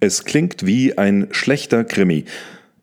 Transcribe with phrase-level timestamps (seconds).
[0.00, 2.24] Es klingt wie ein schlechter Krimi,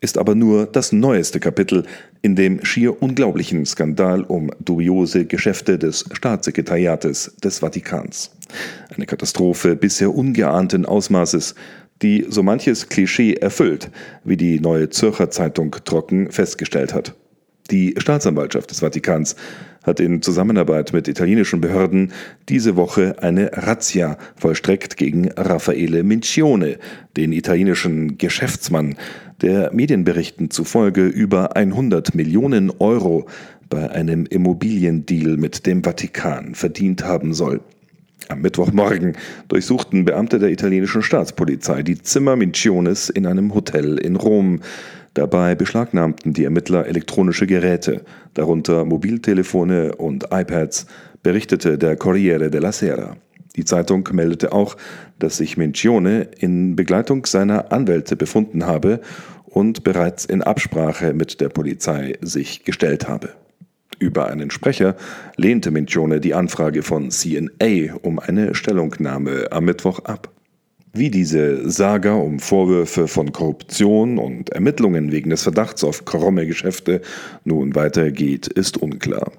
[0.01, 1.86] ist aber nur das neueste Kapitel
[2.24, 8.31] in dem schier unglaublichen Skandal um dubiose Geschäfte des Staatssekretariates des Vatikans.
[8.95, 11.54] Eine Katastrophe bisher ungeahnten Ausmaßes,
[12.02, 13.91] die so manches Klischee erfüllt,
[14.23, 17.14] wie die neue Zürcher Zeitung trocken festgestellt hat.
[17.71, 19.36] Die Staatsanwaltschaft des Vatikans
[19.84, 22.11] hat in Zusammenarbeit mit italienischen Behörden
[22.50, 26.77] diese Woche eine Razzia vollstreckt gegen Raffaele Mincione,
[27.15, 28.96] den italienischen Geschäftsmann,
[29.41, 33.27] der Medienberichten zufolge über 100 Millionen Euro
[33.69, 37.61] bei einem Immobiliendeal mit dem Vatikan verdient haben soll.
[38.29, 39.17] Am Mittwochmorgen
[39.49, 44.61] durchsuchten Beamte der italienischen Staatspolizei die Zimmer Minciones in einem Hotel in Rom.
[45.13, 48.03] Dabei beschlagnahmten die Ermittler elektronische Geräte,
[48.34, 50.88] darunter Mobiltelefone und iPads,
[51.22, 53.17] berichtete der Corriere della Sera.
[53.55, 54.76] Die Zeitung meldete auch,
[55.20, 59.02] dass sich Mincione in Begleitung seiner Anwälte befunden habe
[59.45, 63.30] und bereits in Absprache mit der Polizei sich gestellt habe.
[64.00, 64.95] Über einen Sprecher
[65.38, 70.31] lehnte Mincione die Anfrage von CNA um eine Stellungnahme am Mittwoch ab.
[70.95, 77.02] Wie diese Saga um Vorwürfe von Korruption und Ermittlungen wegen des Verdachts auf krumme Geschäfte
[77.45, 79.31] nun weitergeht, ist unklar.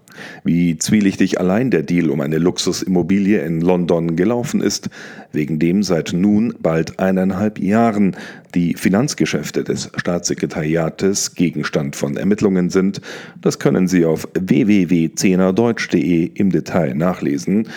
[0.43, 4.91] Wie zwielichtig allein der Deal um eine Luxusimmobilie in London gelaufen ist,
[5.31, 8.17] wegen dem seit nun bald eineinhalb Jahren
[8.57, 13.01] die Finanzgeschäfte des Staatssekretariates Gegenstand von Ermittlungen sind,
[13.41, 17.69] das können Sie auf www.zehnerdeutsch.de im Detail nachlesen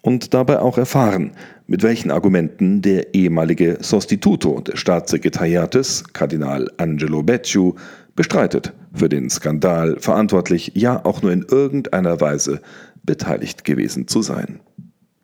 [0.00, 1.32] und dabei auch erfahren,
[1.66, 7.74] mit welchen Argumenten der ehemalige Sostituto des Staatssekretariates, Kardinal Angelo Becciu,
[8.14, 12.60] bestreitet, für den Skandal verantwortlich, ja auch nur in irgendeiner Weise
[13.04, 14.60] beteiligt gewesen zu sein.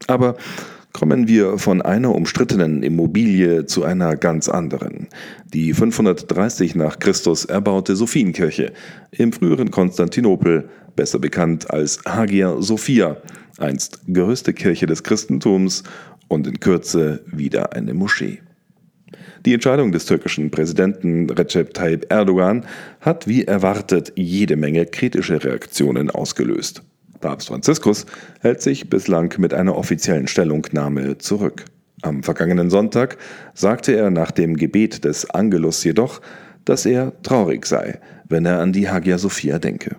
[0.09, 0.37] Aber
[0.93, 5.09] kommen wir von einer umstrittenen Immobilie zu einer ganz anderen.
[5.53, 8.73] Die 530 nach Christus erbaute Sophienkirche
[9.11, 13.17] im früheren Konstantinopel, besser bekannt als Hagia Sophia,
[13.59, 15.83] einst größte Kirche des Christentums
[16.33, 18.41] und in Kürze wieder eine Moschee.
[19.45, 22.65] Die Entscheidung des türkischen Präsidenten Recep Tayyip Erdogan
[23.01, 26.83] hat wie erwartet jede Menge kritische Reaktionen ausgelöst.
[27.21, 28.07] Papst Franziskus
[28.41, 31.65] hält sich bislang mit einer offiziellen Stellungnahme zurück.
[32.03, 33.17] Am vergangenen Sonntag
[33.55, 36.21] sagte er nach dem Gebet des Angelus jedoch,
[36.65, 39.97] dass er traurig sei, wenn er an die Hagia Sophia denke.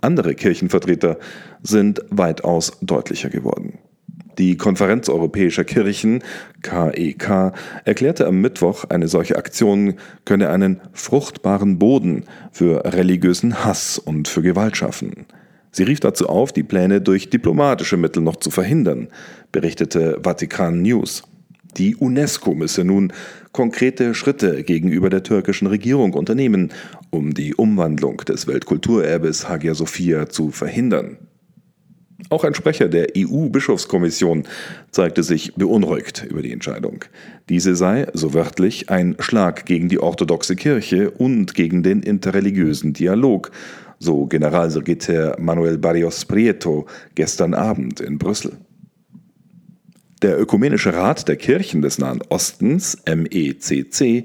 [0.00, 1.18] Andere Kirchenvertreter
[1.62, 3.78] sind weitaus deutlicher geworden.
[4.40, 6.22] Die Konferenz europäischer Kirchen,
[6.62, 7.50] KEK, e
[7.84, 14.40] erklärte am Mittwoch, eine solche Aktion könne einen fruchtbaren Boden für religiösen Hass und für
[14.40, 15.26] Gewalt schaffen.
[15.72, 19.08] Sie rief dazu auf, die Pläne durch diplomatische Mittel noch zu verhindern,
[19.52, 21.22] berichtete Vatikan News.
[21.76, 23.12] Die UNESCO müsse nun
[23.52, 26.70] konkrete Schritte gegenüber der türkischen Regierung unternehmen,
[27.10, 31.18] um die Umwandlung des Weltkulturerbes Hagia Sophia zu verhindern.
[32.28, 34.44] Auch ein Sprecher der EU-Bischofskommission
[34.90, 37.04] zeigte sich beunruhigt über die Entscheidung.
[37.48, 43.50] Diese sei, so wörtlich, ein Schlag gegen die orthodoxe Kirche und gegen den interreligiösen Dialog,
[43.98, 48.52] so Generalsekretär Manuel Barrios Prieto gestern Abend in Brüssel.
[50.22, 54.24] Der Ökumenische Rat der Kirchen des Nahen Ostens, MECC,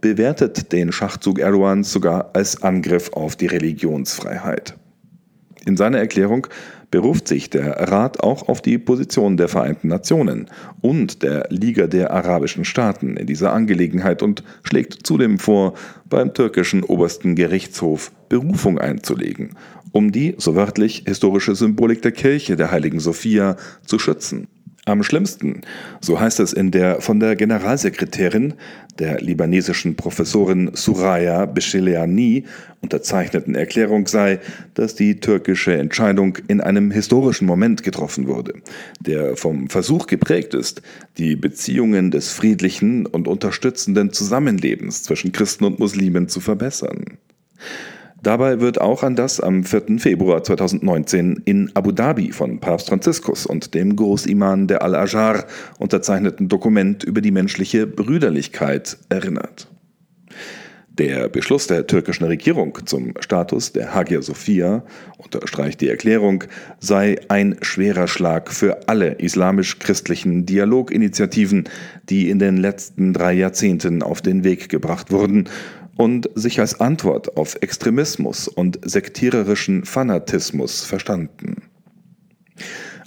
[0.00, 4.76] bewertet den Schachzug Erdogans sogar als Angriff auf die Religionsfreiheit.
[5.64, 6.46] In seiner Erklärung
[6.90, 10.48] beruft sich der Rat auch auf die Position der Vereinten Nationen
[10.80, 15.74] und der Liga der arabischen Staaten in dieser Angelegenheit und schlägt zudem vor,
[16.08, 19.56] beim türkischen obersten Gerichtshof Berufung einzulegen,
[19.92, 24.48] um die, so wörtlich, historische Symbolik der Kirche der heiligen Sophia zu schützen.
[24.88, 25.60] Am schlimmsten,
[26.00, 28.54] so heißt es in der von der Generalsekretärin,
[28.98, 32.44] der libanesischen Professorin Suraya Besheliani,
[32.80, 34.40] unterzeichneten Erklärung sei,
[34.72, 38.54] dass die türkische Entscheidung in einem historischen Moment getroffen wurde,
[38.98, 40.80] der vom Versuch geprägt ist,
[41.18, 47.18] die Beziehungen des friedlichen und unterstützenden Zusammenlebens zwischen Christen und Muslimen zu verbessern.
[48.22, 49.98] Dabei wird auch an das am 4.
[49.98, 55.44] Februar 2019 in Abu Dhabi von Papst Franziskus und dem Großiman der Al-Ajar
[55.78, 59.68] unterzeichneten Dokument über die menschliche Brüderlichkeit erinnert.
[60.98, 64.82] Der Beschluss der türkischen Regierung zum Status der Hagia Sophia,
[65.16, 66.42] unterstreicht die Erklärung,
[66.80, 71.68] sei ein schwerer Schlag für alle islamisch-christlichen Dialoginitiativen,
[72.08, 75.48] die in den letzten drei Jahrzehnten auf den Weg gebracht wurden
[75.98, 81.56] und sich als Antwort auf Extremismus und sektiererischen Fanatismus verstanden.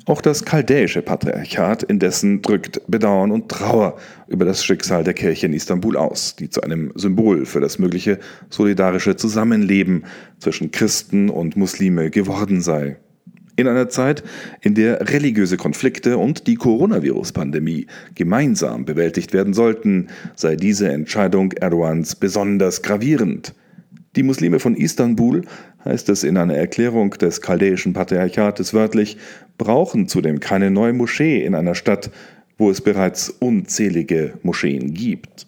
[0.06, 3.98] Auch das chaldäische Patriarchat indessen drückt Bedauern und Trauer
[4.28, 8.20] über das Schicksal der Kirche in Istanbul aus, die zu einem Symbol für das mögliche
[8.50, 10.04] solidarische Zusammenleben
[10.40, 12.98] zwischen Christen und Muslime geworden sei.
[13.62, 14.24] In einer Zeit,
[14.62, 17.86] in der religiöse Konflikte und die Coronavirus-Pandemie
[18.16, 23.54] gemeinsam bewältigt werden sollten, sei diese Entscheidung Erdogans besonders gravierend.
[24.16, 25.44] Die Muslime von Istanbul,
[25.86, 29.18] heißt es in einer Erklärung des chaldäischen Patriarchates wörtlich,
[29.60, 32.10] brauchen zudem keine neue Moschee in einer Stadt,
[32.58, 35.46] wo es bereits unzählige Moscheen gibt.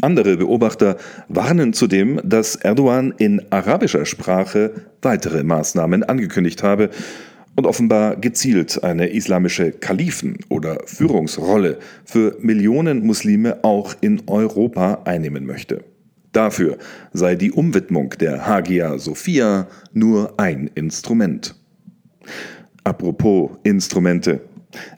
[0.00, 0.96] Andere Beobachter
[1.28, 4.72] warnen zudem, dass Erdogan in arabischer Sprache
[5.02, 6.90] weitere Maßnahmen angekündigt habe
[7.56, 15.44] und offenbar gezielt eine islamische Kalifen- oder Führungsrolle für Millionen Muslime auch in Europa einnehmen
[15.44, 15.84] möchte.
[16.32, 16.78] Dafür
[17.12, 21.54] sei die Umwidmung der Hagia Sophia nur ein Instrument.
[22.84, 24.40] Apropos Instrumente.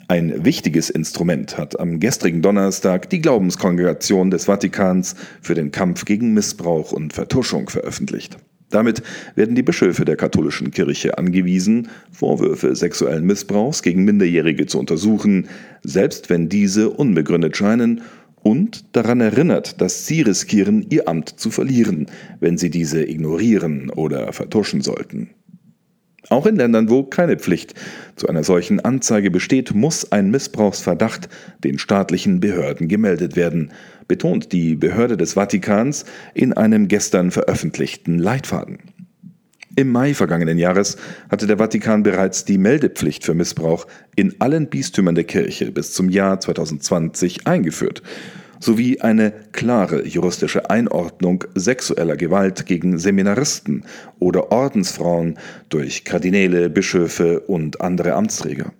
[0.09, 6.35] Ein wichtiges Instrument hat am gestrigen Donnerstag die Glaubenskongregation des Vatikans für den Kampf gegen
[6.35, 8.37] Missbrauch und Vertuschung veröffentlicht.
[8.71, 9.03] Damit
[9.37, 15.49] werden die Bischöfe der katholischen Kirche angewiesen, Vorwürfe sexuellen Missbrauchs gegen Minderjährige zu untersuchen,
[15.85, 18.03] selbst wenn diese unbegründet scheinen,
[18.43, 22.07] und daran erinnert, dass sie riskieren, ihr Amt zu verlieren,
[22.41, 25.31] wenn sie diese ignorieren oder vertuschen sollten.
[26.31, 27.75] Auch in Ländern, wo keine Pflicht
[28.17, 31.29] zu einer solchen Anzeige besteht, muss ein Missbrauchsverdacht
[31.63, 33.73] den staatlichen Behörden gemeldet werden,
[34.09, 38.79] betont die Behörde des Vatikans in einem gestern veröffentlichten Leitfaden.
[39.77, 40.97] Im Mai vergangenen Jahres
[41.29, 46.09] hatte der Vatikan bereits die Meldepflicht für Missbrauch in allen Bistümern der Kirche bis zum
[46.09, 48.03] Jahr 2020 eingeführt
[48.65, 53.85] sowie eine klare juristische Einordnung sexueller Gewalt gegen Seminaristen
[54.19, 55.39] oder Ordensfrauen
[55.69, 58.73] durch Kardinäle, Bischöfe und andere Amtsträger.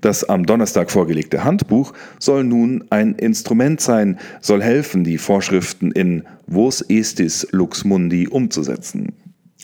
[0.00, 6.24] Das am Donnerstag vorgelegte Handbuch soll nun ein Instrument sein, soll helfen, die Vorschriften in
[6.46, 9.12] Vos Estis Lux Mundi umzusetzen.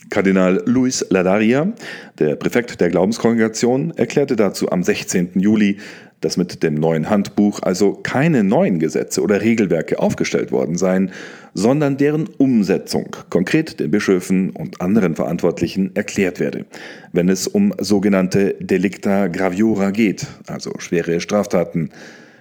[0.09, 1.73] Kardinal Luis Ladaria,
[2.19, 5.39] der Präfekt der Glaubenskongregation, erklärte dazu am 16.
[5.39, 5.79] Juli,
[6.21, 11.13] dass mit dem neuen Handbuch also keine neuen Gesetze oder Regelwerke aufgestellt worden seien,
[11.55, 16.67] sondern deren Umsetzung konkret den Bischöfen und anderen Verantwortlichen erklärt werde,
[17.13, 21.91] wenn es um sogenannte Delicta graviora geht, also schwere Straftaten,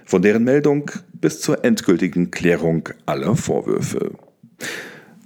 [0.04, 4.12] von deren Meldung bis zur endgültigen Klärung aller Vorwürfe.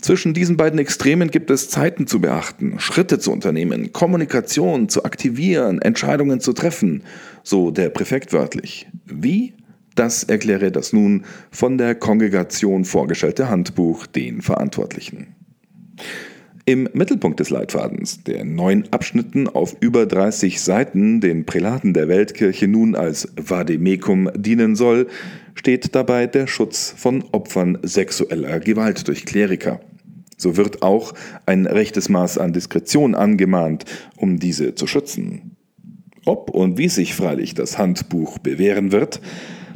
[0.04, 5.80] Zwischen diesen beiden Extremen gibt es Zeiten zu beachten, Schritte zu unternehmen, Kommunikation zu aktivieren,
[5.80, 7.04] Entscheidungen zu treffen,
[7.44, 8.88] so der Präfekt wörtlich.
[9.05, 9.55] Wie?
[9.94, 15.37] Das erkläre das nun von der Kongregation vorgestellte Handbuch den Verantwortlichen.
[16.67, 22.67] Im Mittelpunkt des Leitfadens, der neun Abschnitten auf über 30 Seiten den Prälaten der Weltkirche
[22.67, 25.06] nun als Vademecum dienen soll,
[25.55, 29.81] steht dabei der Schutz von Opfern sexueller Gewalt durch Kleriker.
[30.38, 31.12] So wird auch
[31.44, 33.85] ein rechtes Maß an Diskretion angemahnt,
[34.17, 35.53] um diese zu schützen.
[36.25, 39.21] Ob und wie sich freilich das Handbuch bewähren wird,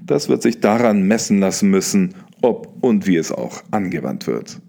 [0.04, 4.60] das wird sich daran messen lassen müssen, ob und wie es auch angewandt wird.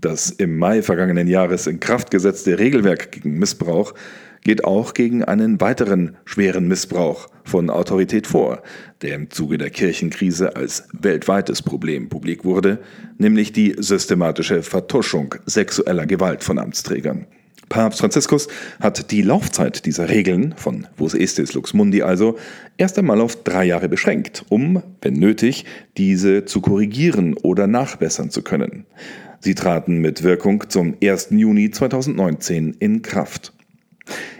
[0.00, 3.94] Das im Mai vergangenen Jahres in Kraft gesetzte Regelwerk gegen Missbrauch
[4.42, 8.62] geht auch gegen einen weiteren schweren Missbrauch von Autorität vor,
[9.00, 12.80] der im Zuge der Kirchenkrise als weltweites Problem publik wurde,
[13.16, 17.26] nämlich die systematische Vertuschung sexueller Gewalt von Amtsträgern.
[17.68, 18.48] Papst Franziskus
[18.80, 22.38] hat die Laufzeit dieser Regeln, von Vos Estis Lux Mundi also,
[22.76, 25.64] erst einmal auf drei Jahre beschränkt, um, wenn nötig,
[25.96, 28.86] diese zu korrigieren oder nachbessern zu können.
[29.40, 31.28] Sie traten mit Wirkung zum 1.
[31.30, 33.52] Juni 2019 in Kraft.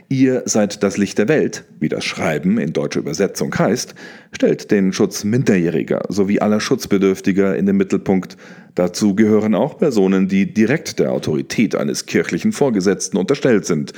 [0.08, 3.94] Ihr seid das Licht der Welt, wie das Schreiben in deutscher Übersetzung heißt,
[4.32, 8.36] stellt den Schutz Minderjähriger sowie aller Schutzbedürftiger in den Mittelpunkt.
[8.74, 13.92] Dazu gehören auch Personen, die direkt der Autorität eines kirchlichen Vorgesetzten unterstellt sind,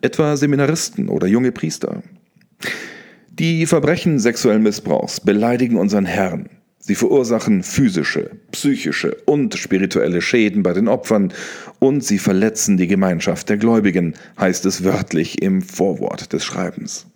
[0.00, 2.02] etwa Seminaristen oder junge Priester.
[3.30, 6.48] Die Verbrechen sexuellen Missbrauchs beleidigen unseren Herrn,
[6.84, 11.32] Sie verursachen physische, psychische und spirituelle Schäden bei den Opfern
[11.78, 17.06] und sie verletzen die Gemeinschaft der Gläubigen, heißt es wörtlich im Vorwort des Schreibens.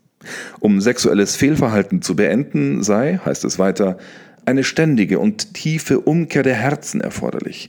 [0.60, 3.98] Um sexuelles Fehlverhalten zu beenden, sei, heißt es weiter,
[4.44, 7.68] eine ständige und tiefe Umkehr der Herzen erforderlich,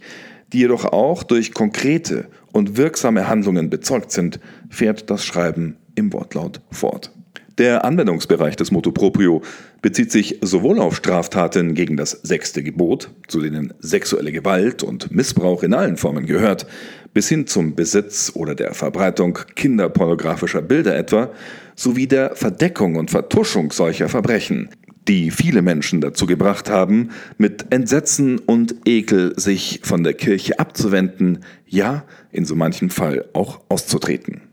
[0.53, 4.39] die jedoch auch durch konkrete und wirksame Handlungen bezeugt sind,
[4.69, 7.11] fährt das Schreiben im Wortlaut fort.
[7.57, 9.41] Der Anwendungsbereich des Motu Proprio
[9.81, 15.63] bezieht sich sowohl auf Straftaten gegen das sechste Gebot, zu denen sexuelle Gewalt und Missbrauch
[15.63, 16.67] in allen Formen gehört,
[17.15, 21.31] bis hin zum Besitz oder der Verbreitung kinderpornografischer Bilder etwa,
[21.75, 24.69] sowie der Verdeckung und Vertuschung solcher Verbrechen,
[25.07, 27.09] die viele Menschen dazu gebracht haben,
[27.39, 33.61] mit Entsetzen und Ekel sich von der Kirche abzuwenden, ja, in so manchem Fall auch
[33.67, 34.46] auszutreten.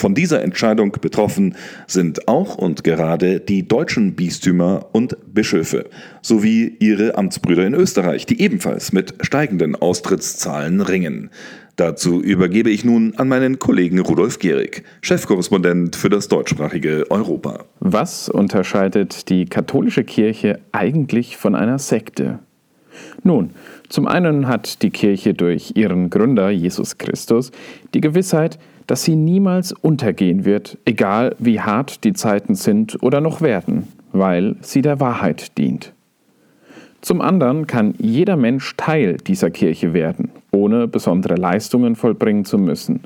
[0.00, 5.90] Von dieser Entscheidung betroffen sind auch und gerade die deutschen Bistümer und Bischöfe
[6.22, 11.28] sowie ihre Amtsbrüder in Österreich, die ebenfalls mit steigenden Austrittszahlen ringen.
[11.76, 17.66] Dazu übergebe ich nun an meinen Kollegen Rudolf Gehrig, Chefkorrespondent für das deutschsprachige Europa.
[17.80, 22.38] Was unterscheidet die katholische Kirche eigentlich von einer Sekte?
[23.22, 23.50] Nun,
[23.90, 27.50] zum einen hat die Kirche durch ihren Gründer Jesus Christus
[27.92, 33.40] die Gewissheit, dass sie niemals untergehen wird, egal wie hart die Zeiten sind oder noch
[33.40, 35.92] werden, weil sie der Wahrheit dient.
[37.00, 43.00] Zum anderen kann jeder Mensch Teil dieser Kirche werden, ohne besondere Leistungen vollbringen zu müssen.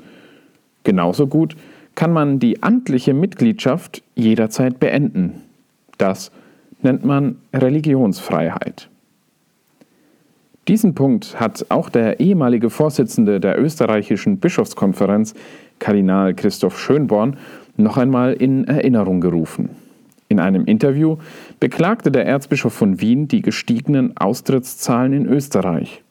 [0.83, 1.55] Genauso gut
[1.95, 5.41] kann man die amtliche Mitgliedschaft jederzeit beenden.
[5.97, 6.31] Das
[6.81, 8.89] nennt man Religionsfreiheit.
[10.67, 15.35] Diesen Punkt hat auch der ehemalige Vorsitzende der österreichischen Bischofskonferenz,
[15.79, 17.37] Kardinal Christoph Schönborn,
[17.77, 19.69] noch einmal in Erinnerung gerufen.
[20.27, 21.17] In einem Interview
[21.59, 26.01] beklagte der Erzbischof von Wien die gestiegenen Austrittszahlen in Österreich.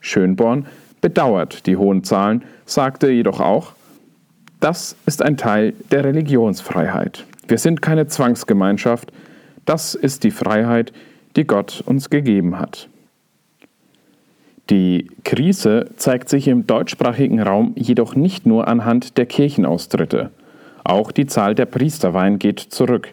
[0.00, 0.66] Schönborn
[1.00, 3.74] bedauert die hohen Zahlen, sagte jedoch auch,
[4.60, 7.24] das ist ein Teil der Religionsfreiheit.
[7.48, 9.12] Wir sind keine Zwangsgemeinschaft,
[9.64, 10.92] das ist die Freiheit,
[11.36, 12.88] die Gott uns gegeben hat.
[14.68, 20.30] Die Krise zeigt sich im deutschsprachigen Raum jedoch nicht nur anhand der Kirchenaustritte.
[20.84, 23.08] Auch die Zahl der Priesterweihen geht zurück.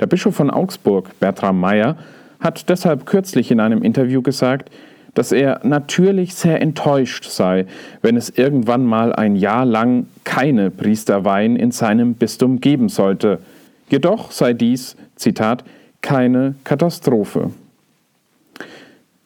[0.00, 1.96] Der Bischof von Augsburg, Bertram Meyer,
[2.40, 4.70] hat deshalb kürzlich in einem Interview gesagt,
[5.14, 7.66] dass er natürlich sehr enttäuscht sei,
[8.02, 13.40] wenn es irgendwann mal ein Jahr lang keine Priesterweihen in seinem Bistum geben sollte.
[13.88, 15.64] Jedoch sei dies, Zitat,
[16.02, 17.50] keine Katastrophe.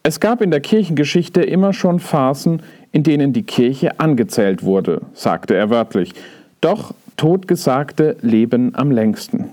[0.02, 5.54] Es gab in der Kirchengeschichte immer schon Phasen, in denen die Kirche angezählt wurde, sagte
[5.54, 6.14] er wörtlich.
[6.60, 9.50] Doch Totgesagte leben am längsten.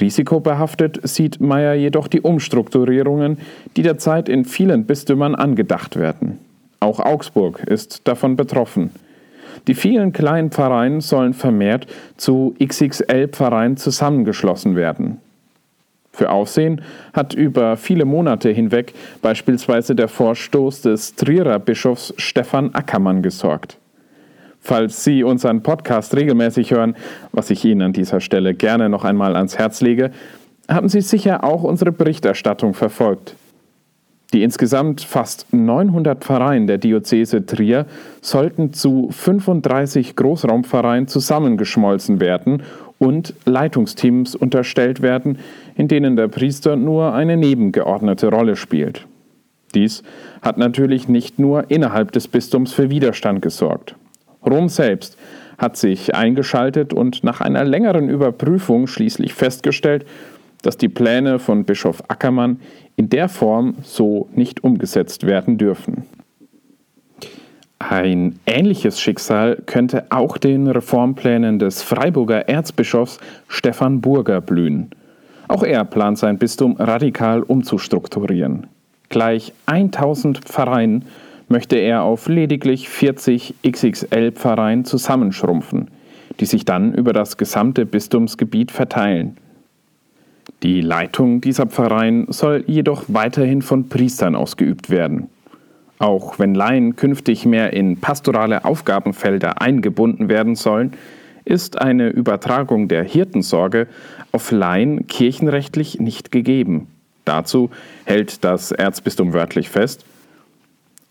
[0.00, 3.38] Risikobehaftet sieht Meyer jedoch die Umstrukturierungen,
[3.76, 6.38] die derzeit in vielen Bistümern angedacht werden.
[6.80, 8.90] Auch Augsburg ist davon betroffen.
[9.66, 11.86] Die vielen kleinen Pfarreien sollen vermehrt
[12.16, 15.18] zu XXL-Pfarreien zusammengeschlossen werden.
[16.12, 16.80] Für Aufsehen
[17.12, 23.76] hat über viele Monate hinweg beispielsweise der Vorstoß des Trierer Bischofs Stefan Ackermann gesorgt.
[24.66, 26.96] Falls Sie unseren Podcast regelmäßig hören,
[27.30, 30.10] was ich Ihnen an dieser Stelle gerne noch einmal ans Herz lege,
[30.68, 33.36] haben Sie sicher auch unsere Berichterstattung verfolgt.
[34.32, 37.86] Die insgesamt fast 900 Pfarreien der Diözese Trier
[38.20, 42.64] sollten zu 35 Großraumpfarreien zusammengeschmolzen werden
[42.98, 45.38] und Leitungsteams unterstellt werden,
[45.76, 49.06] in denen der Priester nur eine nebengeordnete Rolle spielt.
[49.76, 50.02] Dies
[50.42, 53.94] hat natürlich nicht nur innerhalb des Bistums für Widerstand gesorgt.
[54.46, 55.16] Rom selbst
[55.58, 60.06] hat sich eingeschaltet und nach einer längeren Überprüfung schließlich festgestellt,
[60.62, 62.60] dass die Pläne von Bischof Ackermann
[62.96, 66.04] in der Form so nicht umgesetzt werden dürfen.
[67.78, 74.90] Ein ähnliches Schicksal könnte auch den Reformplänen des Freiburger Erzbischofs Stefan Burger blühen.
[75.48, 78.66] Auch er plant sein Bistum radikal umzustrukturieren.
[79.10, 81.04] Gleich 1000 Pfarreien
[81.48, 85.88] möchte er auf lediglich 40 XXL-Pfarreien zusammenschrumpfen,
[86.40, 89.36] die sich dann über das gesamte Bistumsgebiet verteilen.
[90.62, 95.28] Die Leitung dieser Pfarreien soll jedoch weiterhin von Priestern ausgeübt werden.
[95.98, 100.92] Auch wenn Laien künftig mehr in pastorale Aufgabenfelder eingebunden werden sollen,
[101.44, 103.86] ist eine Übertragung der Hirtensorge
[104.32, 106.88] auf Laien kirchenrechtlich nicht gegeben.
[107.24, 107.70] Dazu
[108.04, 110.04] hält das Erzbistum wörtlich fest,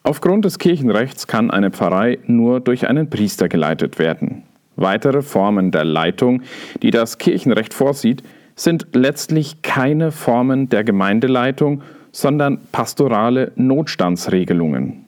[0.05, 4.43] Aufgrund des Kirchenrechts kann eine Pfarrei nur durch einen Priester geleitet werden.
[4.75, 6.43] Weitere Formen der Leitung,
[6.83, 8.21] die das Kirchenrecht vorsieht,
[8.55, 11.81] sind letztlich keine Formen der Gemeindeleitung,
[12.11, 15.05] sondern pastorale Notstandsregelungen.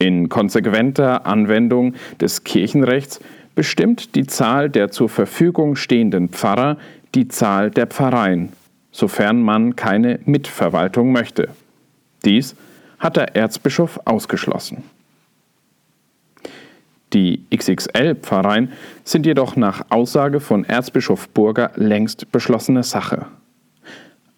[0.00, 3.20] In konsequenter Anwendung des Kirchenrechts
[3.54, 6.76] bestimmt die Zahl der zur Verfügung stehenden Pfarrer
[7.14, 8.48] die Zahl der Pfarreien,
[8.90, 11.50] sofern man keine Mitverwaltung möchte.
[12.24, 12.56] Dies
[13.00, 14.84] hat der Erzbischof ausgeschlossen.
[17.12, 18.70] Die XXL-Pfarreien
[19.02, 23.26] sind jedoch nach Aussage von Erzbischof Burger längst beschlossene Sache.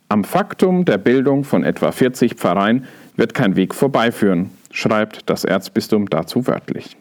[0.09, 6.09] Am Faktum der Bildung von etwa 40 Pfarreien wird kein Weg vorbeiführen, schreibt das Erzbistum
[6.09, 6.97] dazu wörtlich.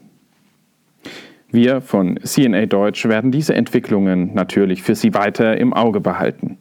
[1.51, 6.58] Wir von CNA Deutsch werden diese Entwicklungen natürlich für Sie weiter im Auge behalten.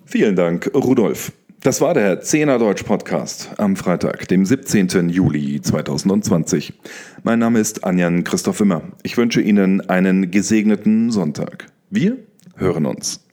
[0.04, 1.32] Vielen Dank, Rudolf.
[1.62, 5.08] Das war der Zehner Deutsch Podcast am Freitag, dem 17.
[5.08, 6.74] Juli 2020.
[7.22, 8.82] Mein Name ist Anjan Christoph Wimmer.
[9.02, 11.64] Ich wünsche Ihnen einen gesegneten Sonntag.
[11.88, 12.18] Wir
[12.56, 13.24] hören uns.